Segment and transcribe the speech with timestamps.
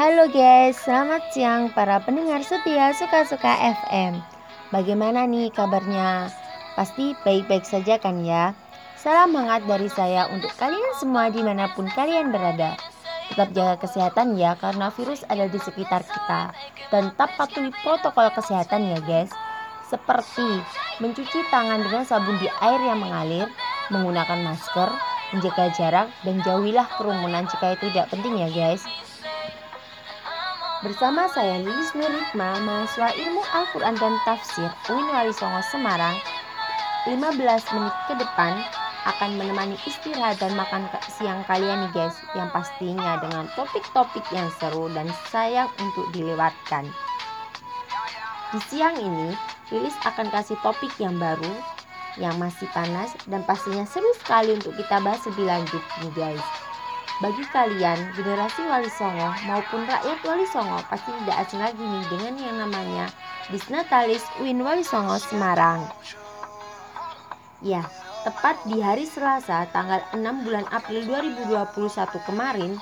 [0.00, 3.52] Halo guys, selamat siang para pendengar setia Suka-Suka
[3.84, 4.16] FM
[4.72, 6.32] Bagaimana nih kabarnya?
[6.72, 8.56] Pasti baik-baik saja kan ya?
[8.96, 12.80] Salam hangat dari saya untuk kalian semua di mana pun kalian berada.
[13.28, 16.56] Tetap jaga kesehatan ya karena virus ada di sekitar kita.
[16.88, 19.28] Dan tetap patuhi protokol kesehatan ya guys.
[19.84, 20.64] Seperti
[21.04, 23.52] mencuci tangan dengan sabun di air yang mengalir
[23.92, 24.88] Menggunakan masker,
[25.36, 28.80] menjaga jarak, dan jauhilah kerumunan jika itu tidak penting ya guys
[30.80, 36.16] Bersama saya Lilis Nurikma, mahasiswa ilmu Al-Quran dan Tafsir UIN Wali Songo Semarang.
[37.04, 37.36] 15
[37.76, 38.64] menit ke depan
[39.04, 42.16] akan menemani istirahat dan makan siang kalian nih guys.
[42.32, 46.88] Yang pastinya dengan topik-topik yang seru dan sayang untuk dilewatkan.
[48.56, 49.36] Di siang ini,
[49.68, 51.52] Lilis akan kasih topik yang baru
[52.16, 56.69] yang masih panas dan pastinya seru sekali untuk kita bahas lebih lanjut nih guys
[57.20, 62.34] bagi kalian, generasi Wali Songo maupun rakyat Wali Songo pasti tidak asing lagi nih dengan
[62.40, 63.04] yang namanya
[63.52, 65.84] Disnatalis Win Wali Songo Semarang.
[67.60, 67.84] Ya,
[68.24, 72.80] tepat di hari Selasa tanggal 6 bulan April 2021 kemarin,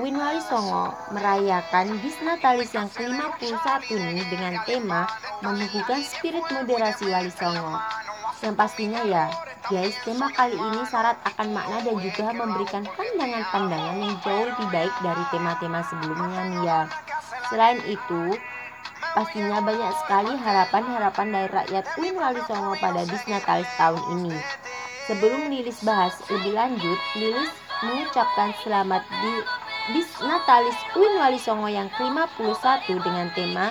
[0.00, 5.04] Win Wali Songo merayakan Disnatalis yang ke-51 nih dengan tema
[5.44, 7.76] menumbuhkan spirit moderasi Wali Songo.
[8.38, 9.26] Yang pastinya ya,
[9.68, 14.94] Guys, tema kali ini syarat akan makna dan juga memberikan pandangan-pandangan yang jauh lebih baik
[15.04, 16.80] dari tema-tema sebelumnya nih ya.
[17.52, 18.32] Selain itu,
[19.12, 24.36] pastinya banyak sekali harapan-harapan dari rakyat Uin Wali Songo pada Disnatalis tahun ini.
[25.04, 27.52] Sebelum Lilis bahas lebih lanjut, Lilis
[27.84, 29.34] mengucapkan selamat di
[30.00, 33.68] Disnatalis Uin Wali Songo yang ke-51 dengan tema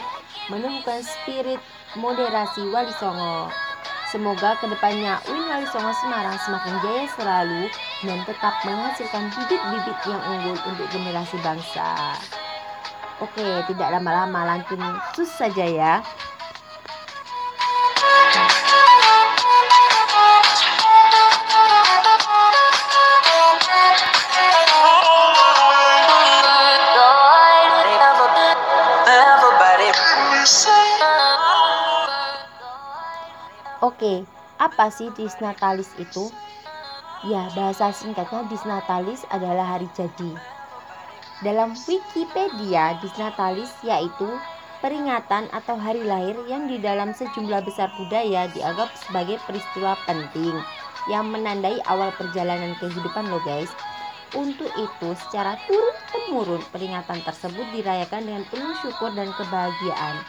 [0.53, 1.57] menemukan spirit
[1.97, 3.66] moderasi Wali Songo.
[4.17, 7.69] Semoga ke depannya UIN Songo Semarang semakin jaya selalu
[8.01, 12.17] dan tetap menghasilkan bibit-bibit yang unggul untuk generasi bangsa.
[13.21, 14.81] Oke, tidak lama-lama langsung
[15.13, 15.93] sus saja ya.
[33.77, 34.25] Oke,
[34.57, 36.33] apa sih disnatalis itu?
[37.21, 40.41] Ya, bahasa singkatnya disnatalis adalah hari jadi.
[41.45, 44.41] Dalam Wikipedia, disnatalis yaitu
[44.81, 50.65] peringatan atau hari lahir yang di dalam sejumlah besar budaya dianggap sebagai peristiwa penting
[51.05, 53.77] yang menandai awal perjalanan kehidupan lo guys.
[54.33, 60.25] Untuk itu, secara turun-temurun peringatan tersebut dirayakan dengan penuh syukur dan kebahagiaan.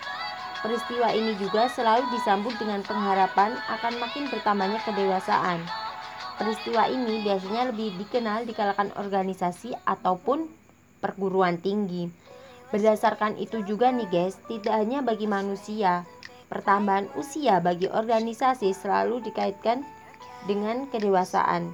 [0.58, 5.62] Peristiwa ini juga selalu disambut dengan pengharapan akan makin bertambahnya kedewasaan.
[6.34, 10.50] Peristiwa ini biasanya lebih dikenal di kalangan organisasi ataupun
[10.98, 12.10] perguruan tinggi.
[12.74, 16.02] Berdasarkan itu juga nih guys, tidak hanya bagi manusia,
[16.50, 19.86] pertambahan usia bagi organisasi selalu dikaitkan
[20.50, 21.70] dengan kedewasaan.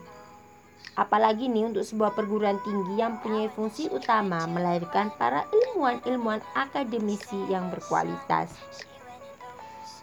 [0.94, 7.66] Apalagi nih untuk sebuah perguruan tinggi yang punya fungsi utama melahirkan para ilmuwan-ilmuwan akademisi yang
[7.75, 8.55] berkualitas.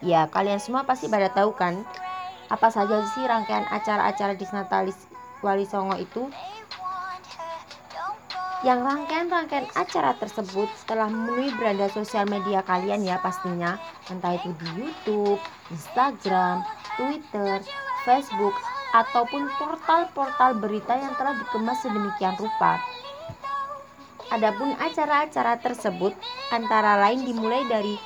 [0.03, 1.87] Ya, kalian semua pasti pada tahu kan
[2.51, 4.99] apa saja sih rangkaian acara-acara Disnatalis
[5.39, 6.27] Wali Songo itu?
[8.61, 13.81] Yang rangkaian-rangkaian acara tersebut telah memenuhi beranda sosial media kalian ya pastinya
[14.11, 15.41] Entah itu di Youtube,
[15.71, 16.61] Instagram,
[16.99, 17.63] Twitter,
[18.05, 18.53] Facebook,
[18.91, 22.79] ataupun portal-portal berita yang telah dikemas sedemikian rupa.
[24.31, 26.15] Adapun acara-acara tersebut
[26.55, 27.99] antara lain dimulai dari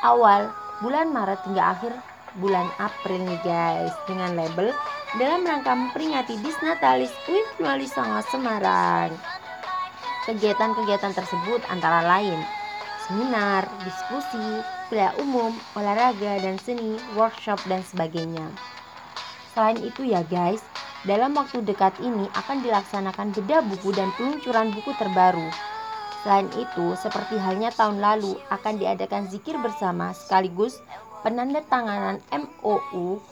[0.00, 0.48] awal
[0.80, 1.92] bulan Maret hingga akhir
[2.40, 4.72] bulan April nih guys dengan label
[5.20, 9.12] dalam rangka memperingati Disnatalis with Wali Songo Semarang.
[10.24, 12.40] Kegiatan-kegiatan tersebut antara lain
[13.04, 18.48] seminar, diskusi, kuliah umum, olahraga dan seni, workshop dan sebagainya.
[19.54, 20.60] Selain itu ya guys,
[21.06, 25.46] dalam waktu dekat ini akan dilaksanakan bedah buku dan peluncuran buku terbaru.
[26.26, 30.82] Selain itu, seperti halnya tahun lalu akan diadakan zikir bersama sekaligus
[31.22, 33.22] penandatanganan MOU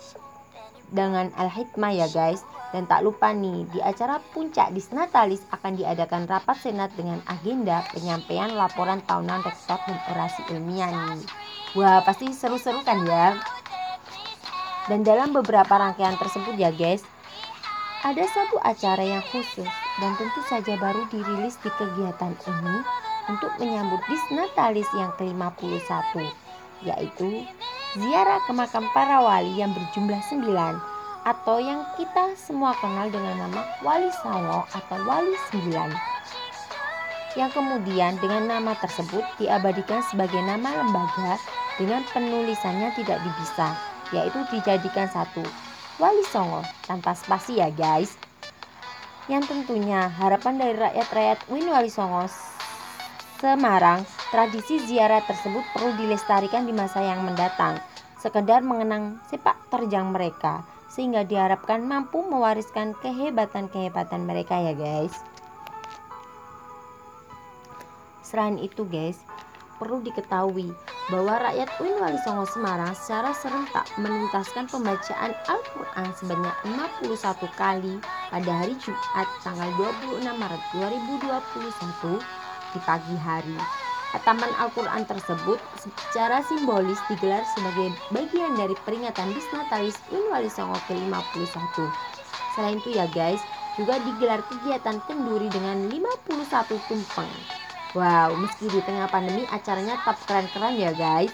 [0.92, 2.46] dengan Al-Hikmah ya guys.
[2.72, 8.48] Dan tak lupa nih, di acara puncak Disnatalis akan diadakan rapat senat dengan agenda penyampaian
[8.56, 11.20] laporan tahunan rektor dan orasi ilmiah nih.
[11.76, 13.36] Wah, pasti seru-seru kan ya?
[14.90, 17.06] Dan dalam beberapa rangkaian tersebut ya guys,
[18.02, 19.68] ada satu acara yang khusus
[20.02, 22.76] dan tentu saja baru dirilis di kegiatan ini
[23.30, 26.26] untuk menyambut Disnatalis yang ke-51
[26.82, 27.46] yaitu
[27.94, 30.50] ziarah ke makam para wali yang berjumlah 9
[31.22, 35.70] atau yang kita semua kenal dengan nama Wali Songo atau Wali 9.
[37.38, 41.38] yang kemudian dengan nama tersebut diabadikan sebagai nama lembaga
[41.78, 43.72] dengan penulisannya tidak dipisah,
[44.12, 45.42] yaitu dijadikan satu.
[46.00, 48.14] Wali Songo tanpa spasi ya guys.
[49.26, 52.26] Yang tentunya harapan dari rakyat-rakyat Win Wali Songo
[53.42, 57.74] Semarang, tradisi ziarah tersebut perlu dilestarikan di masa yang mendatang,
[58.22, 65.10] sekedar mengenang sepak terjang mereka, sehingga diharapkan mampu mewariskan kehebatan-kehebatan mereka ya guys.
[68.22, 69.18] Selain itu guys,
[69.82, 70.70] perlu diketahui
[71.10, 76.54] bahwa rakyat Win Wali Songo Semarang secara serentak menuntaskan pembacaan Al-Quran sebanyak
[77.02, 77.98] 51 kali
[78.30, 79.66] pada hari Jumat tanggal
[80.06, 82.22] 26 Maret 2021
[82.72, 83.58] di pagi hari.
[84.14, 91.90] Hataman Al-Quran tersebut secara simbolis digelar sebagai bagian dari peringatan Disnatalis Win Wali Songo ke-51.
[92.54, 93.42] Selain itu ya guys,
[93.74, 97.34] juga digelar kegiatan kenduri dengan 51 tumpeng
[97.92, 101.28] Wow, meski di tengah pandemi acaranya tetap keren-keren ya guys.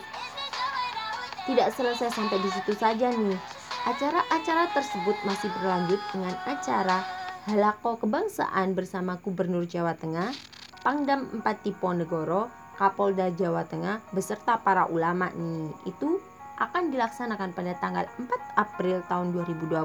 [1.46, 3.38] Tidak selesai sampai di situ saja nih.
[3.86, 7.06] Acara-acara tersebut masih berlanjut dengan acara
[7.46, 10.34] Halako Kebangsaan bersama Gubernur Jawa Tengah,
[10.82, 15.70] Pangdam 4 Tiponegoro, Kapolda Jawa Tengah beserta para ulama nih.
[15.86, 16.18] Itu
[16.58, 19.78] akan dilaksanakan pada tanggal 4 April tahun 2021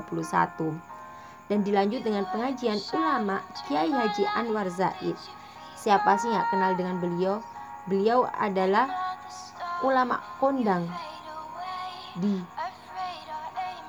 [1.53, 5.42] dan dilanjut dengan pengajian ulama Kiai Haji Anwar Zaid
[5.83, 7.43] Siapa sih nggak kenal dengan beliau?
[7.91, 8.87] Beliau adalah
[9.83, 10.87] ulama kondang
[12.15, 12.39] di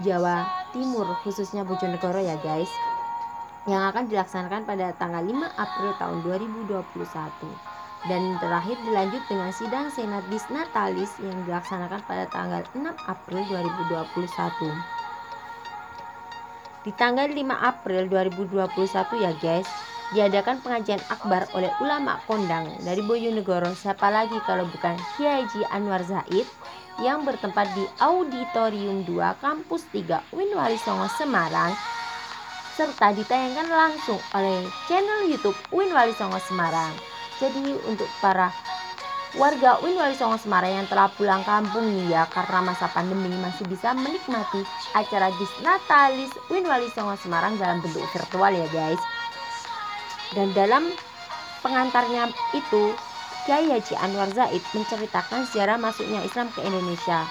[0.02, 0.42] Jawa
[0.74, 2.66] Timur khususnya Bojonegoro ya guys.
[3.70, 6.18] Yang akan dilaksanakan pada tanggal 5 April tahun
[6.66, 14.18] 2021 dan terakhir dilanjut dengan sidang Senat Disnatalis yang dilaksanakan pada tanggal 6 April 2021
[16.84, 23.72] di tanggal 5 April 2021 ya guys diadakan pengajian akbar oleh ulama kondang dari Bojonegoro
[23.72, 26.44] siapa lagi kalau bukan Kiai Anwar Zaid
[27.00, 31.72] yang bertempat di Auditorium 2 Kampus 3 Winwali Songo Semarang
[32.74, 36.90] serta ditayangkan langsung oleh channel YouTube Winwali Songo Semarang.
[37.38, 38.50] Jadi untuk para
[39.38, 43.94] warga Winwali Songo Semarang yang telah pulang kampung nih ya karena masa pandemi masih bisa
[43.94, 44.62] menikmati
[44.94, 49.02] acara Disnatalis Winwali Songo Semarang dalam bentuk virtual ya guys.
[50.34, 50.90] Dan dalam
[51.62, 52.92] pengantarnya itu,
[53.46, 57.22] Kiai Haji Anwar Zaid menceritakan sejarah masuknya Islam ke Indonesia.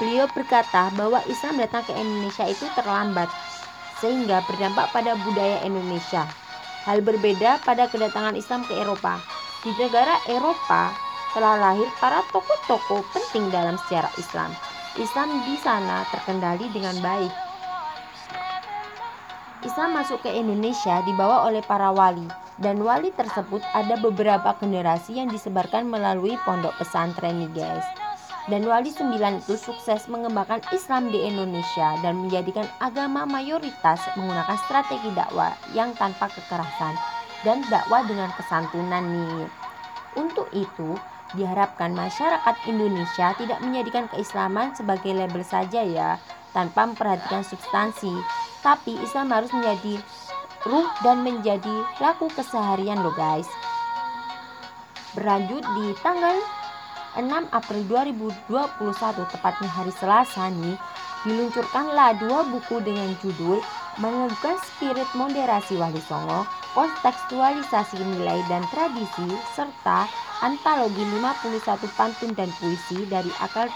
[0.00, 3.28] Beliau berkata bahwa Islam datang ke Indonesia itu terlambat,
[4.00, 6.26] sehingga berdampak pada budaya Indonesia.
[6.82, 9.22] Hal berbeda pada kedatangan Islam ke Eropa.
[9.62, 10.90] Di negara Eropa
[11.36, 14.50] telah lahir para tokoh-tokoh penting dalam sejarah Islam.
[14.98, 17.32] Islam di sana terkendali dengan baik
[19.62, 22.26] Islam masuk ke Indonesia dibawa oleh para wali
[22.58, 27.86] dan wali tersebut ada beberapa generasi yang disebarkan melalui pondok pesantren nih guys.
[28.50, 35.14] Dan wali sembilan itu sukses mengembangkan Islam di Indonesia dan menjadikan agama mayoritas menggunakan strategi
[35.14, 36.98] dakwah yang tanpa kekerasan
[37.46, 39.46] dan dakwah dengan kesantunan nih.
[40.18, 40.98] Untuk itu,
[41.38, 46.18] diharapkan masyarakat Indonesia tidak menjadikan keislaman sebagai label saja ya,
[46.50, 48.10] tanpa memperhatikan substansi
[48.62, 49.98] tapi Islam harus menjadi
[50.64, 53.50] ruh dan menjadi laku keseharian loh guys.
[55.12, 56.38] Berlanjut di tanggal
[57.18, 58.48] 6 April 2021
[59.28, 60.80] tepatnya hari Selasa nih
[61.28, 63.60] diluncurkanlah dua buku dengan judul
[64.00, 70.08] Mengeluhkan Spirit Moderasi Wali Songo, Kontekstualisasi Nilai dan Tradisi, serta
[70.40, 71.60] Antologi 51
[71.92, 73.68] Pantun dan Puisi dari Akal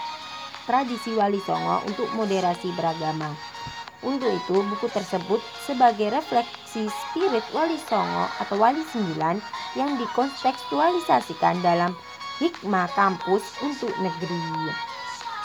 [0.65, 3.56] Tradisi Wali Songo untuk Moderasi Beragama.
[4.05, 9.41] Untuk itu, buku tersebut sebagai refleksi spirit Wali Songo atau Wali Sembilan
[9.73, 11.97] yang dikontekstualisasikan dalam
[12.37, 14.69] hikmah kampus untuk negeri.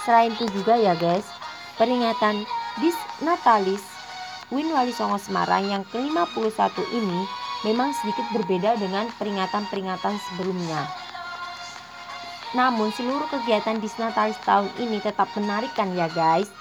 [0.04, 1.24] Selain itu juga ya guys,
[1.80, 2.44] peringatan
[2.76, 3.80] Disnatalis
[4.52, 7.24] Win Wali Songo Semarang yang ke-51 ini
[7.64, 10.84] memang sedikit berbeda dengan peringatan-peringatan sebelumnya.
[12.52, 16.52] Namun seluruh kegiatan Disnatalis tahun ini tetap menarikan ya guys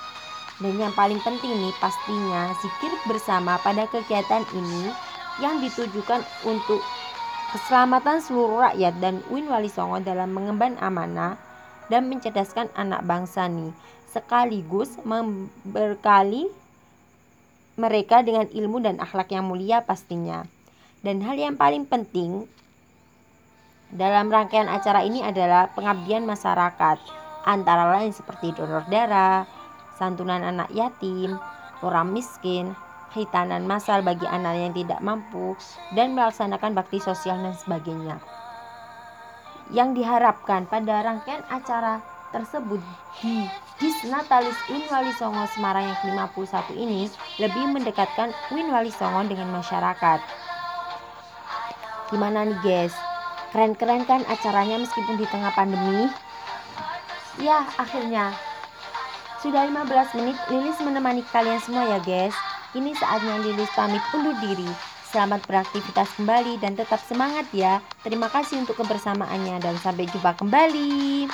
[0.61, 4.93] dan yang paling penting nih pastinya zikir bersama pada kegiatan ini
[5.41, 6.79] yang ditujukan untuk
[7.51, 11.35] keselamatan seluruh rakyat dan Win Wali Songo dalam mengemban amanah
[11.89, 13.73] dan mencerdaskan anak bangsa nih
[14.13, 16.47] sekaligus memberkali
[17.79, 20.45] mereka dengan ilmu dan akhlak yang mulia pastinya.
[21.01, 22.45] Dan hal yang paling penting
[23.89, 27.01] dalam rangkaian acara ini adalah pengabdian masyarakat
[27.43, 29.49] antara lain seperti donor darah,
[30.01, 31.37] santunan anak yatim,
[31.85, 32.73] orang miskin,
[33.13, 35.53] hitanan massal bagi anak yang tidak mampu,
[35.93, 38.17] dan melaksanakan bakti sosial dan sebagainya.
[39.69, 42.01] Yang diharapkan pada rangkaian acara
[42.33, 42.81] tersebut
[43.21, 43.45] di
[43.77, 47.05] Disnatalis Win Wali Songo Semarang yang ke-51 ini
[47.37, 50.19] lebih mendekatkan Win Wali Songo dengan masyarakat.
[52.09, 52.95] Gimana nih guys?
[53.53, 56.07] Keren-keren kan acaranya meskipun di tengah pandemi?
[57.39, 58.31] Ya, akhirnya
[59.41, 62.37] sudah 15 menit Lilis menemani kalian semua ya guys.
[62.77, 64.69] Ini saatnya Lilis pamit undur diri.
[65.09, 67.81] Selamat beraktivitas kembali dan tetap semangat ya.
[68.05, 71.27] Terima kasih untuk kebersamaannya dan sampai jumpa kembali.